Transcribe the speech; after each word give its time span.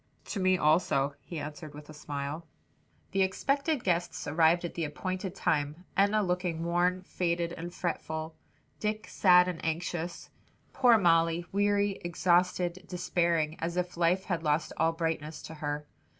"To 0.33 0.39
me 0.39 0.57
also," 0.57 1.13
he 1.21 1.37
answered 1.37 1.75
with 1.75 1.87
a 1.87 1.93
smile. 1.93 2.47
The 3.11 3.21
expected 3.21 3.83
guests 3.83 4.25
arrived 4.25 4.65
at 4.65 4.73
the 4.73 4.83
appointed 4.83 5.35
time, 5.35 5.85
Enna 5.95 6.23
looking 6.23 6.63
worn, 6.63 7.03
faded 7.03 7.53
and 7.53 7.71
fretful, 7.71 8.33
Dick 8.79 9.05
sad 9.07 9.47
and 9.47 9.63
anxious, 9.63 10.31
poor 10.73 10.97
Molly, 10.97 11.45
weary, 11.51 11.99
exhausted, 12.03 12.83
despairing; 12.87 13.57
as 13.59 13.77
if 13.77 13.95
life 13.95 14.23
had 14.25 14.41
lost 14.41 14.73
all 14.77 14.91
brightness 14.91 15.43
to 15.43 15.53
her. 15.53 15.85